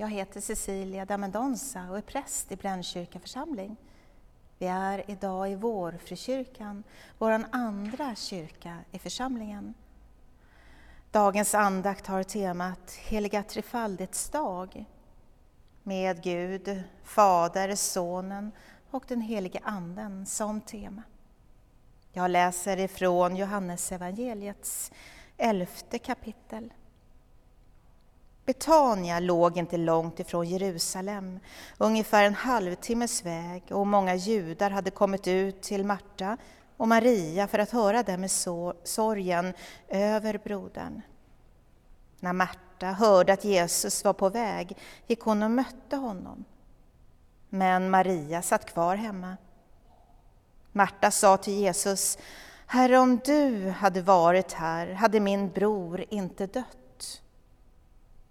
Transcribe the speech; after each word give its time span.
Jag 0.00 0.08
heter 0.08 0.40
Cecilia 0.40 1.04
Damendonsa 1.04 1.90
och 1.90 1.98
är 1.98 2.02
präst 2.02 2.52
i 2.52 2.56
Brännkyrka 2.56 3.20
församling. 3.20 3.76
Vi 4.58 4.66
är 4.66 5.10
idag 5.10 5.50
i 5.50 5.54
Vårfrukyrkan, 5.54 6.84
vår 7.18 7.44
andra 7.50 8.14
kyrka 8.14 8.78
i 8.90 8.98
församlingen. 8.98 9.74
Dagens 11.10 11.54
andakt 11.54 12.06
har 12.06 12.22
temat 12.22 12.92
Heliga 12.92 13.42
Trefaldighets 13.42 14.30
dag 14.30 14.84
med 15.82 16.22
Gud, 16.22 16.82
Fader, 17.02 17.74
Sonen 17.74 18.52
och 18.90 19.04
den 19.08 19.20
helige 19.20 19.60
Anden 19.62 20.26
som 20.26 20.60
tema. 20.60 21.02
Jag 22.12 22.30
läser 22.30 22.76
ifrån 22.76 23.36
Johannesevangeliets 23.36 24.92
elfte 25.36 25.98
kapitel. 25.98 26.72
Betania 28.50 29.20
låg 29.20 29.58
inte 29.58 29.76
långt 29.76 30.20
ifrån 30.20 30.48
Jerusalem, 30.48 31.40
ungefär 31.78 32.24
en 32.24 32.34
halvtimmes 32.34 33.26
väg 33.26 33.62
och 33.70 33.86
många 33.86 34.14
judar 34.14 34.70
hade 34.70 34.90
kommit 34.90 35.28
ut 35.28 35.62
till 35.62 35.84
Marta 35.84 36.36
och 36.76 36.88
Maria 36.88 37.48
för 37.48 37.58
att 37.58 37.70
höra 37.70 38.02
dem 38.02 38.20
med 38.20 38.30
sorgen 38.84 39.52
över 39.88 40.38
brodern. 40.44 41.02
När 42.20 42.32
Marta 42.32 42.86
hörde 42.86 43.32
att 43.32 43.44
Jesus 43.44 44.04
var 44.04 44.12
på 44.12 44.28
väg 44.28 44.76
gick 45.06 45.20
hon 45.20 45.42
och 45.42 45.50
mötte 45.50 45.96
honom. 45.96 46.44
Men 47.48 47.90
Maria 47.90 48.42
satt 48.42 48.72
kvar 48.72 48.96
hemma. 48.96 49.36
Marta 50.72 51.10
sa 51.10 51.36
till 51.36 51.54
Jesus, 51.54 52.18
Herre, 52.66 52.98
om 52.98 53.20
du 53.24 53.68
hade 53.68 54.02
varit 54.02 54.52
här 54.52 54.92
hade 54.92 55.20
min 55.20 55.50
bror 55.50 56.04
inte 56.08 56.46
dött. 56.46 56.79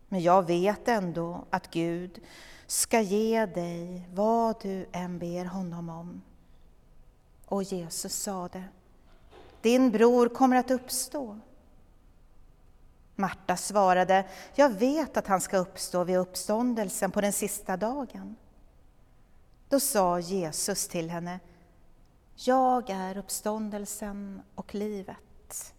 Men 0.10 0.22
jag 0.22 0.48
vet 0.48 0.88
ändå 0.88 1.46
att 1.50 1.72
Gud 1.72 2.20
ska 2.68 3.02
ge 3.02 3.46
dig 3.46 4.10
vad 4.14 4.62
du 4.62 4.86
än 4.92 5.20
ber 5.20 5.46
honom 5.46 5.90
om. 5.90 6.22
Och 7.46 7.64
Jesus 7.64 8.14
sade, 8.14 8.64
din 9.62 9.92
bror 9.92 10.30
kommer 10.30 10.56
att 10.56 10.72
uppstå. 10.72 11.40
Marta 13.16 13.58
svarade, 13.58 14.26
jag 14.56 14.70
vet 14.70 15.18
att 15.18 15.28
han 15.28 15.42
ska 15.42 15.58
uppstå 15.58 16.04
vid 16.04 16.18
uppståndelsen 16.18 17.12
på 17.12 17.22
den 17.22 17.34
sista 17.34 17.78
dagen. 17.78 18.36
Då 19.70 19.80
sa 19.80 20.20
Jesus 20.20 20.88
till 20.88 21.10
henne, 21.10 21.40
jag 22.36 22.90
är 22.90 23.18
uppståndelsen 23.18 24.42
och 24.56 24.76
livet. 24.76 25.74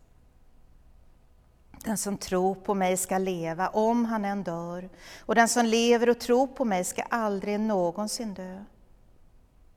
Den 1.85 1.97
som 1.97 2.19
tror 2.19 2.55
på 2.55 2.75
mig 2.75 2.97
ska 2.97 3.19
leva 3.19 3.69
om 3.69 4.05
han 4.05 4.25
än 4.25 4.43
dör, 4.43 4.89
och 5.21 5.35
den 5.35 5.49
som 5.49 5.67
lever 5.67 6.09
och 6.09 6.19
tror 6.19 6.47
på 6.47 6.65
mig 6.65 6.85
ska 6.85 7.03
aldrig 7.03 7.61
någonsin 7.61 8.35
dö. 8.35 8.65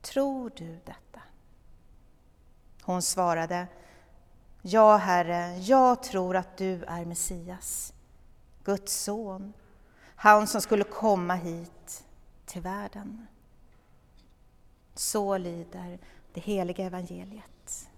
Tror 0.00 0.52
du 0.56 0.80
detta? 0.84 1.20
Hon 2.82 3.02
svarade, 3.02 3.66
Ja, 4.66 4.96
Herre, 4.96 5.58
jag 5.58 6.02
tror 6.02 6.36
att 6.36 6.56
du 6.56 6.84
är 6.84 7.04
Messias, 7.04 7.92
Guds 8.64 9.02
son, 9.02 9.52
han 10.16 10.46
som 10.46 10.60
skulle 10.60 10.84
komma 10.84 11.34
hit 11.34 12.04
till 12.46 12.62
världen. 12.62 13.26
Så 14.94 15.38
lyder 15.38 15.98
det 16.32 16.40
heliga 16.40 16.84
evangeliet. 16.84 17.88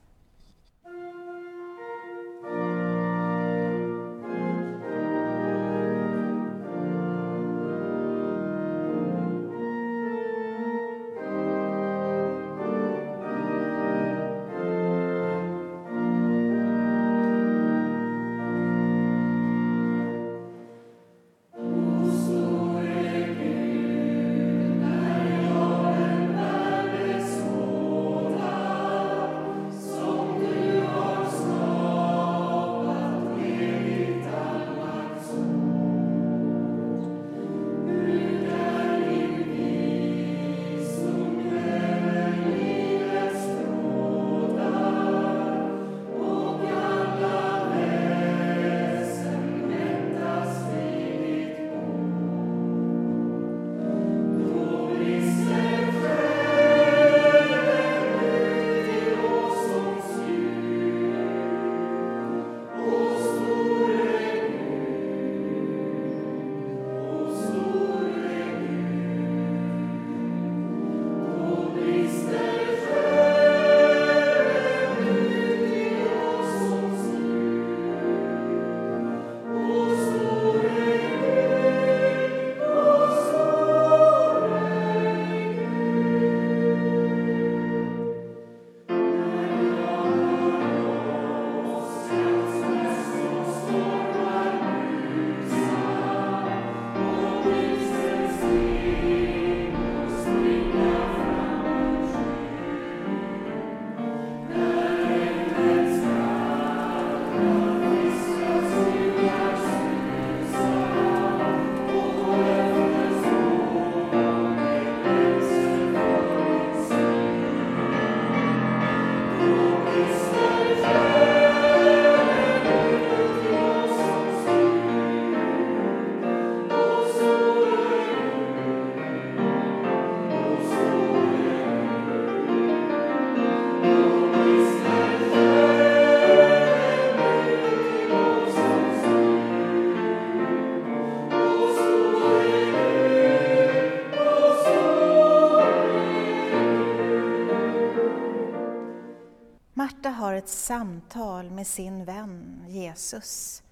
Samtal 150.67 151.51
med 151.51 151.67
sin 151.67 152.05
vän 152.05 152.65
Jesus 152.69 153.63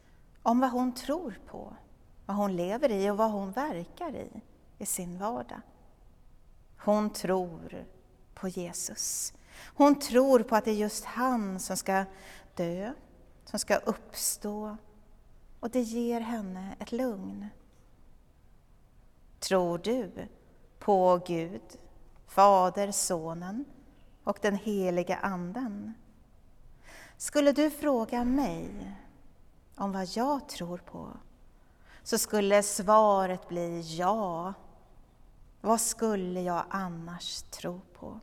om 0.42 0.60
vad 0.60 0.70
hon 0.70 0.94
tror 0.94 1.38
på, 1.46 1.76
vad 2.26 2.36
hon 2.36 2.56
lever 2.56 2.90
i 2.90 3.10
och 3.10 3.16
vad 3.16 3.30
hon 3.30 3.52
verkar 3.52 4.16
i, 4.16 4.40
i 4.78 4.86
sin 4.86 5.18
vardag. 5.18 5.60
Hon 6.78 7.10
tror 7.10 7.86
på 8.34 8.48
Jesus. 8.48 9.34
Hon 9.74 9.98
tror 9.98 10.42
på 10.42 10.56
att 10.56 10.64
det 10.64 10.70
är 10.70 10.74
just 10.74 11.04
han 11.04 11.60
som 11.60 11.76
ska 11.76 12.04
dö, 12.54 12.92
som 13.44 13.58
ska 13.58 13.76
uppstå 13.76 14.76
och 15.60 15.70
det 15.70 15.80
ger 15.80 16.20
henne 16.20 16.76
ett 16.78 16.92
lugn. 16.92 17.48
Tror 19.38 19.78
du 19.78 20.28
på 20.78 21.20
Gud, 21.26 21.78
Fader, 22.26 22.90
Sonen 22.92 23.64
och 24.24 24.38
den 24.42 24.56
heliga 24.56 25.16
Anden? 25.16 25.94
Skulle 27.24 27.52
du 27.52 27.70
fråga 27.70 28.24
mig 28.24 28.94
om 29.74 29.92
vad 29.92 30.08
jag 30.16 30.48
tror 30.48 30.78
på, 30.78 31.12
så 32.02 32.18
skulle 32.18 32.62
svaret 32.62 33.48
bli 33.48 33.96
ja. 33.98 34.54
Vad 35.60 35.80
skulle 35.80 36.40
jag 36.40 36.64
annars 36.68 37.42
tro 37.42 37.80
på? 37.98 38.20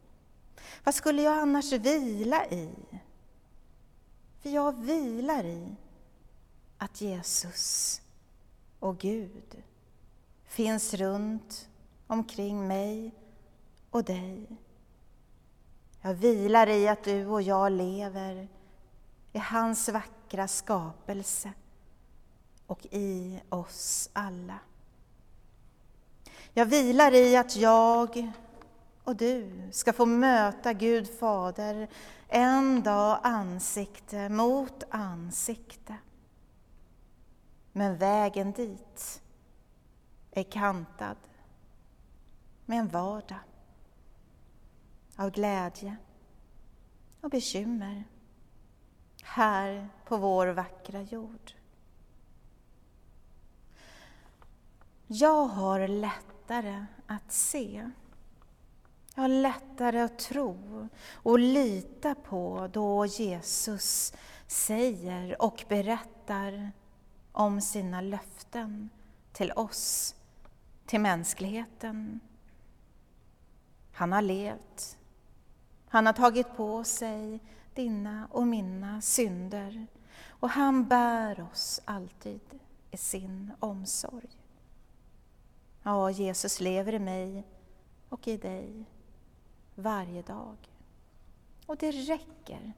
Vad 0.84 0.96
skulle 0.96 1.22
jag 1.22 1.38
annars 1.38 1.72
vila 1.72 2.46
i? 2.46 2.70
För 4.42 4.50
jag 4.50 4.82
vilar 4.82 5.44
i 5.44 5.76
att 6.78 7.02
Jesus 7.02 8.02
och 8.80 8.98
Gud 8.98 9.64
finns 10.46 10.94
runt 10.94 11.70
omkring 12.08 12.68
mig 12.68 13.12
och 13.90 14.04
dig. 14.04 14.48
Jag 16.02 16.14
vilar 16.14 16.68
i 16.68 16.88
att 16.88 17.04
du 17.04 17.26
och 17.28 17.42
jag 17.42 17.72
lever 17.72 18.48
i 19.34 19.40
hans 19.40 19.90
vackra 19.90 20.48
skapelse 20.48 21.54
och 22.68 22.86
i 22.92 23.42
oss 23.50 24.10
alla. 24.14 24.60
Jag 26.54 26.66
vilar 26.66 27.14
i 27.14 27.36
att 27.36 27.56
jag 27.56 28.32
och 29.04 29.16
du 29.16 29.70
ska 29.72 29.94
få 29.94 30.06
möta 30.06 30.74
Gud 30.74 31.20
Fader 31.20 31.88
en 32.28 32.84
dag 32.84 33.20
ansikte 33.24 34.30
mot 34.30 34.84
ansikte. 34.90 35.96
Men 37.72 37.98
vägen 37.98 38.52
dit 38.52 39.22
är 40.32 40.44
kantad 40.44 41.18
med 42.66 42.80
en 42.80 42.88
vardag 42.88 43.40
av 45.16 45.32
glädje 45.32 45.96
och 47.22 47.30
bekymmer 47.30 48.04
här 49.22 49.90
på 50.06 50.18
vår 50.18 50.48
vackra 50.48 51.02
jord. 51.02 51.52
Jag 55.08 55.46
har 55.46 55.88
lättare 55.88 56.86
att 57.08 57.32
se. 57.32 57.90
Jag 59.16 59.22
har 59.22 59.30
lättare 59.30 60.00
att 60.00 60.20
tro 60.20 60.88
och 61.14 61.40
lita 61.40 62.16
på 62.16 62.70
då 62.74 63.06
Jesus 63.06 64.14
säger 64.48 65.42
och 65.42 65.66
berättar 65.70 66.72
om 67.32 67.62
sina 67.62 68.02
löften 68.02 68.90
till 69.34 69.52
oss, 69.52 70.16
till 70.86 71.00
mänskligheten. 71.00 72.20
Han 73.92 74.12
har 74.12 74.22
levt. 74.22 74.98
Han 75.88 76.06
har 76.06 76.14
tagit 76.14 76.56
på 76.58 76.84
sig 76.84 77.40
dina 77.76 78.28
och 78.32 78.48
mina 78.48 79.02
synder 79.02 79.88
och 80.28 80.50
han 80.50 80.88
bär 80.88 81.48
oss 81.52 81.82
alltid 81.86 82.42
i 82.92 82.98
sin 82.98 83.52
omsorg. 83.60 84.30
Ja, 85.84 86.12
Jesus 86.12 86.60
lever 86.60 86.94
i 86.94 87.00
mig 87.00 87.44
och 88.10 88.28
i 88.28 88.38
dig 88.38 88.86
varje 89.76 90.22
dag. 90.22 90.58
Och 91.66 91.78
det 91.78 91.92
räcker. 91.92 92.74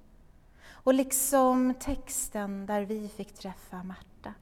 Och 0.66 0.94
liksom 0.94 1.74
texten 1.80 2.66
där 2.66 2.81
vi 2.81 3.10
fick 3.10 3.34
träffa 3.34 3.84
Marta, 3.84 4.34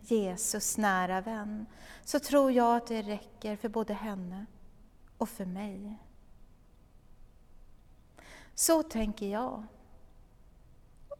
Jesus 0.00 0.78
nära 0.78 1.20
vän, 1.20 1.66
så 2.04 2.18
tror 2.18 2.52
jag 2.52 2.76
att 2.76 2.86
det 2.86 3.02
räcker 3.02 3.56
för 3.56 3.68
både 3.68 3.94
henne 3.94 4.46
och 5.18 5.28
för 5.28 5.46
mig. 5.46 5.98
Så 8.54 8.82
tänker 8.82 9.26
jag. 9.26 9.66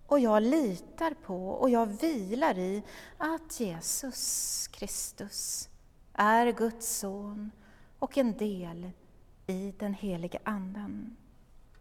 Och 0.07 0.21
jag 0.21 0.43
litar 0.43 1.15
på 1.15 1.49
och 1.49 1.71
jag 1.71 1.87
vilar 1.87 2.59
i 2.59 2.83
att 3.19 3.61
Jesus 3.61 4.69
Kristus 4.69 5.69
är 6.13 6.53
Guds 6.53 6.99
son 6.99 7.51
och 7.99 8.19
en 8.19 8.37
del 8.37 8.91
i 9.47 9.75
den 9.79 9.95
helige 9.95 10.39
Anden. 10.45 11.17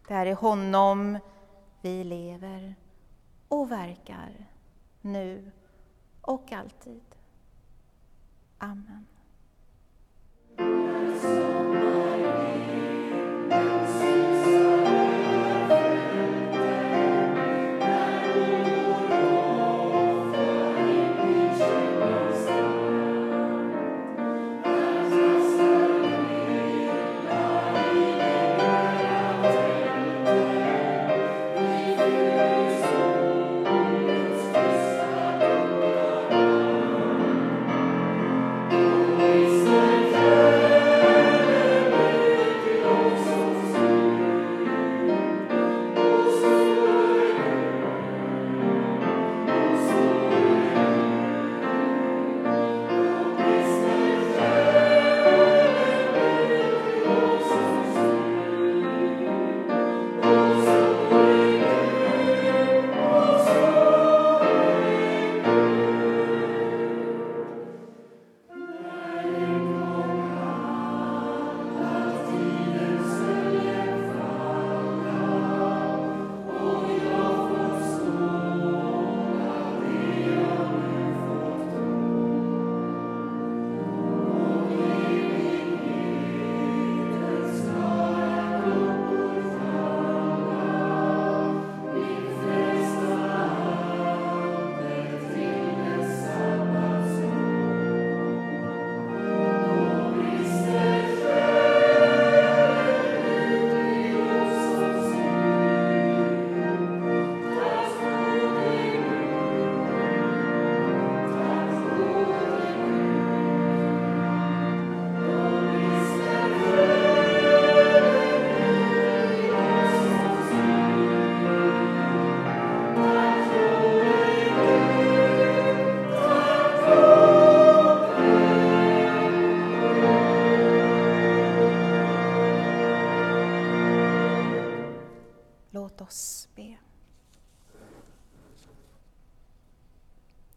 Det 0.08 0.14
är 0.14 0.26
i 0.26 0.32
honom 0.32 1.20
vi 1.82 2.04
lever 2.04 2.76
och 3.48 3.72
verkar 3.72 4.46
nu 5.02 5.52
och 6.22 6.52
alltid. 6.52 7.04
Amen. 8.58 9.06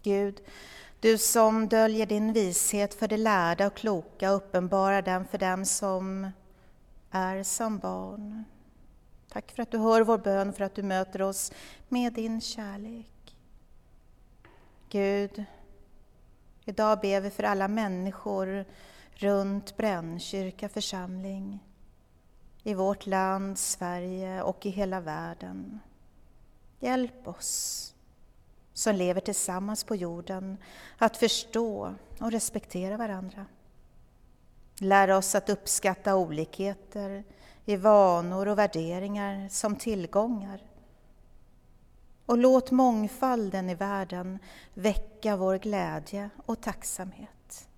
Gud, 0.03 0.41
du 1.01 1.19
som 1.19 1.69
döljer 1.69 2.07
din 2.07 2.33
vishet 2.33 2.95
för 2.95 3.09
de 3.09 3.17
lärda 3.17 3.67
och 3.67 3.75
kloka 3.75 4.31
och 4.31 4.37
uppenbarar 4.37 5.03
den 5.03 5.27
för 5.27 5.39
dem 5.39 5.65
som 5.65 6.31
är 7.11 7.43
som 7.43 7.79
barn. 7.79 8.45
Tack 9.29 9.53
för 9.53 9.63
att 9.63 9.71
du 9.71 9.79
hör 9.79 10.03
vår 10.03 10.19
bön, 10.19 10.53
för 10.53 10.65
att 10.65 10.75
du 10.75 10.83
möter 10.83 11.23
oss 11.23 11.53
med 11.89 12.13
din 12.13 12.41
kärlek. 12.41 13.37
Gud, 14.89 15.45
idag 16.65 17.01
ber 17.01 17.21
vi 17.21 17.31
för 17.31 17.43
alla 17.43 17.69
människor 17.69 18.65
runt 19.15 19.77
Brännkyrka 19.77 20.69
församling, 20.69 21.59
i 22.67 22.75
vårt 22.75 23.07
land, 23.07 23.59
Sverige 23.59 24.43
och 24.43 24.67
i 24.67 24.71
hela 24.71 25.01
världen. 25.01 25.81
Hjälp 26.81 27.29
oss 27.29 27.95
som 28.73 28.95
lever 28.95 29.21
tillsammans 29.21 29.85
på 29.85 29.97
jorden 29.97 30.59
att 30.99 31.17
förstå 31.17 31.95
och 32.21 32.31
respektera 32.33 32.97
varandra. 32.97 33.47
Lär 34.79 35.11
oss 35.11 35.35
att 35.35 35.49
uppskatta 35.49 36.17
olikheter 36.17 37.25
i 37.65 37.77
vanor 37.77 38.49
och 38.49 38.59
värderingar 38.59 39.49
som 39.49 39.77
tillgångar. 39.77 40.61
Och 42.27 42.39
låt 42.39 42.71
mångfalden 42.71 43.71
i 43.71 43.75
världen 43.75 44.39
väcka 44.75 45.37
vår 45.37 45.59
glädje 45.59 46.31
och 46.47 46.61
tacksamhet. 46.61 47.69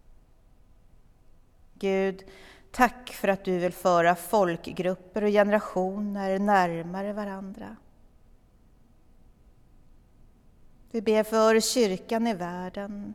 Gud, 1.75 2.25
tack 2.70 3.10
för 3.10 3.28
att 3.28 3.44
du 3.44 3.58
vill 3.58 3.72
föra 3.72 4.14
folkgrupper 4.14 5.25
och 5.25 5.30
generationer 5.30 6.38
närmare 6.38 7.12
varandra. 7.12 7.76
Vi 10.90 11.02
ber 11.02 11.22
för 11.22 11.60
kyrkan 11.60 12.26
i 12.26 12.34
världen. 12.34 13.14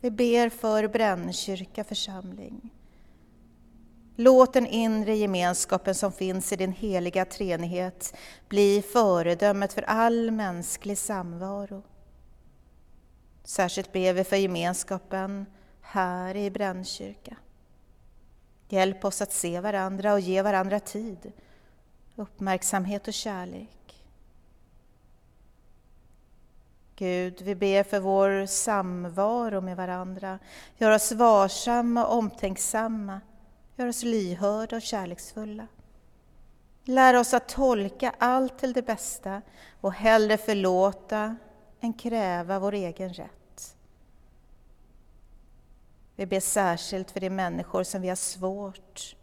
Vi 0.00 0.10
ber 0.10 0.48
för 0.48 0.88
Brännkyrka 0.88 1.84
församling. 1.84 2.70
Låt 4.16 4.52
den 4.52 4.66
inre 4.66 5.16
gemenskapen 5.16 5.94
som 5.94 6.12
finns 6.12 6.52
i 6.52 6.56
din 6.56 6.72
heliga 6.72 7.24
treenighet 7.24 8.16
bli 8.48 8.82
föredömet 8.82 9.72
för 9.72 9.82
all 9.82 10.30
mänsklig 10.30 10.98
samvaro. 10.98 11.82
Särskilt 13.44 13.92
ber 13.92 14.12
vi 14.12 14.24
för 14.24 14.36
gemenskapen 14.36 15.46
här 15.80 16.36
i 16.36 16.50
Brännkyrka. 16.50 17.36
Hjälp 18.68 19.04
oss 19.04 19.22
att 19.22 19.32
se 19.32 19.60
varandra 19.60 20.12
och 20.12 20.20
ge 20.20 20.42
varandra 20.42 20.80
tid, 20.80 21.32
uppmärksamhet 22.16 23.08
och 23.08 23.14
kärlek. 23.14 24.04
Gud, 26.96 27.42
vi 27.42 27.54
ber 27.54 27.82
för 27.82 28.00
vår 28.00 28.46
samvaro 28.46 29.60
med 29.60 29.76
varandra. 29.76 30.38
Gör 30.76 30.90
oss 30.90 31.12
varsamma 31.12 32.06
och 32.06 32.18
omtänksamma. 32.18 33.20
Gör 33.76 33.86
oss 33.86 34.02
lyhörda 34.02 34.76
och 34.76 34.82
kärleksfulla. 34.82 35.66
Lär 36.84 37.14
oss 37.14 37.34
att 37.34 37.48
tolka 37.48 38.14
allt 38.18 38.58
till 38.58 38.72
det 38.72 38.82
bästa 38.82 39.42
och 39.80 39.92
hellre 39.92 40.36
förlåta 40.36 41.36
än 41.80 41.92
kräva 41.92 42.58
vår 42.58 42.74
egen 42.74 43.12
rätt. 43.14 43.30
Vi 46.18 46.26
ber 46.26 46.40
särskilt 46.40 47.10
för 47.10 47.20
de 47.20 47.30
människor 47.30 47.82
som 47.82 48.02
vi 48.02 48.08
har 48.08 48.16
svårt 48.16 49.16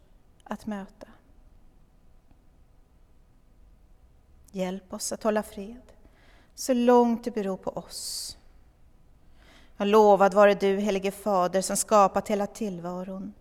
att 0.44 0.66
möta. 0.66 1.06
Hjälp 4.52 4.92
oss 4.92 5.12
att 5.12 5.22
hålla 5.22 5.42
fred 5.42 5.82
så 6.54 6.72
långt 6.74 7.24
det 7.24 7.30
beror 7.30 7.56
på 7.56 7.70
oss. 7.70 8.36
Jag 9.76 9.88
lovad 9.88 10.34
vare 10.34 10.54
du, 10.54 10.76
helige 10.76 11.10
Fader, 11.10 11.60
som 11.60 11.76
skapat 11.76 12.28
hela 12.28 12.46
tillvaron. 12.46 13.32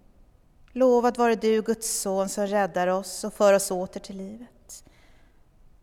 Lovad 0.72 1.18
vare 1.18 1.36
du, 1.36 1.62
Guds 1.62 2.02
son, 2.02 2.30
som 2.30 2.48
räddar 2.48 2.88
oss 2.88 3.24
och 3.24 3.34
för 3.34 3.54
oss 3.54 3.72
åter 3.72 4.00
till 4.00 4.18
livet. 4.18 4.84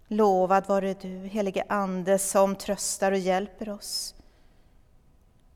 Lovad 0.09 0.67
vare 0.67 0.95
du, 0.95 1.09
helige 1.09 1.65
Ande, 1.69 2.19
som 2.19 2.57
tröstar 2.57 3.13
och 3.13 3.19
hjälper 3.19 3.69
oss. 3.69 4.15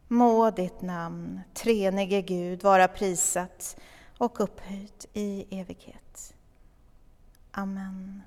Må 0.08 0.50
ditt 0.50 0.82
namn, 0.82 1.40
treenige 1.54 2.22
Gud, 2.22 2.62
vara 2.62 2.88
prisat 2.88 3.76
och 4.18 4.40
upphöjt 4.40 5.06
i 5.12 5.46
evighet. 5.50 6.34
Amen. 7.50 8.22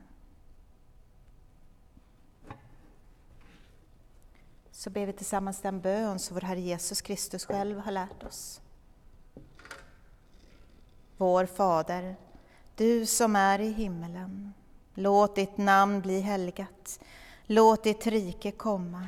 så 4.80 4.90
ber 4.90 5.06
vi 5.06 5.14
tillsammans 5.14 5.62
den 5.62 5.82
bön 5.82 6.20
som 6.20 6.34
vår 6.34 6.42
Herre 6.42 6.60
Jesus 6.60 7.02
Kristus 7.02 7.46
själv 7.46 7.80
har 7.80 7.92
lärt 7.92 8.24
oss. 8.24 8.62
Vår 11.18 11.46
Fader, 11.46 12.16
du 12.76 13.06
som 13.06 13.36
är 13.36 13.60
i 13.60 13.72
himmelen. 13.72 14.54
Låt 14.94 15.36
ditt 15.36 15.58
namn 15.58 16.02
bli 16.02 16.20
helgat. 16.20 17.00
Låt 17.46 17.84
ditt 17.84 18.08
rike 18.08 18.52
komma. 18.52 19.08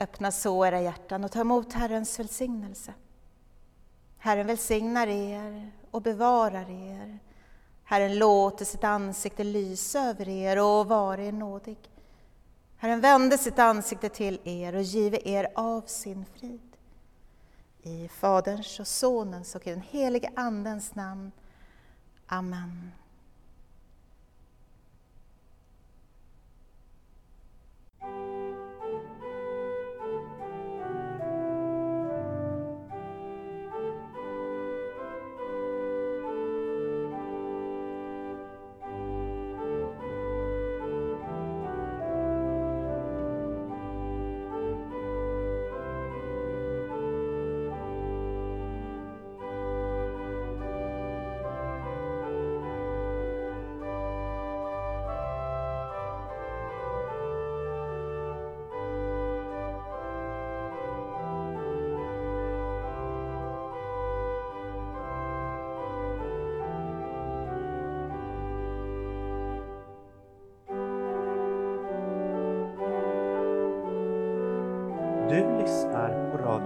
Öppna 0.00 0.32
så 0.32 0.66
era 0.66 0.80
hjärtan 0.80 1.24
och 1.24 1.32
ta 1.32 1.40
emot 1.40 1.72
Herrens 1.72 2.18
välsignelse. 2.18 2.94
Herren 4.18 4.46
välsignar 4.46 5.06
er 5.06 5.72
och 5.90 6.02
bevarar 6.02 6.70
er. 6.70 7.18
Herren 7.84 8.18
låter 8.18 8.64
sitt 8.64 8.84
ansikte 8.84 9.44
lysa 9.44 10.00
över 10.00 10.28
er 10.28 10.62
och 10.62 10.86
vara 10.86 11.22
er 11.22 11.32
nådig. 11.32 11.78
Herren 12.76 13.00
vände 13.00 13.38
sitt 13.38 13.58
ansikte 13.58 14.08
till 14.08 14.40
er 14.44 14.74
och 14.74 14.82
give 14.82 15.18
er 15.24 15.48
av 15.54 15.82
sin 15.86 16.24
frid. 16.24 16.76
I 17.82 18.08
Faderns 18.08 18.80
och 18.80 18.86
Sonens 18.86 19.54
och 19.54 19.66
i 19.66 19.70
den 19.70 19.80
helige 19.80 20.30
Andens 20.36 20.94
namn. 20.94 21.32
Amen. 22.26 22.92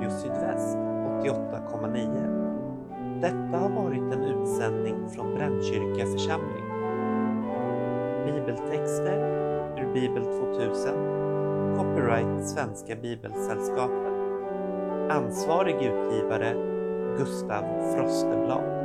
Radio 0.03 0.19
Sydväst 0.19 0.77
88,9. 1.23 3.21
Detta 3.21 3.59
har 3.59 3.69
varit 3.69 4.13
en 4.13 4.25
utsändning 4.25 5.11
från 5.11 5.35
Brännkyrka 5.35 6.07
församling. 6.07 6.65
Bibeltexter 8.27 9.19
ur 9.79 9.93
Bibel 9.95 10.25
2000. 10.25 11.77
Copyright 11.77 12.49
Svenska 12.49 12.97
Bibelsällskapet. 12.97 14.13
Ansvarig 15.11 15.75
utgivare 15.75 16.55
Gustav 17.19 17.65
Frosteblad. 17.95 18.82